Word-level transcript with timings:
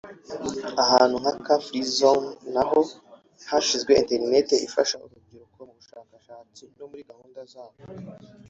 Ahantu 0.83 1.15
nka 1.21 1.33
Car 1.45 1.59
Free 1.65 1.87
Zone 1.97 2.29
naho 2.53 2.79
hashyizwe 3.49 3.91
internet 4.01 4.47
ifasha 4.67 4.95
urubyiruko 5.05 5.59
mu 5.67 5.73
bushakashatsi 5.79 6.63
no 6.77 6.85
muri 6.89 7.03
gahunda 7.09 7.41
zabo 7.51 7.77